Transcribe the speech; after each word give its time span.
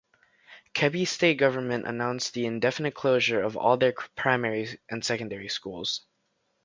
Kebbi 0.73 1.07
State 1.07 1.37
government 1.37 1.85
announced 1.85 2.33
the 2.33 2.47
indefinite 2.47 2.95
closure 2.95 3.39
of 3.39 3.55
all 3.55 3.77
their 3.77 3.93
primary 4.15 4.79
and 4.89 5.05
secondary 5.05 5.47
schools. 5.47 6.01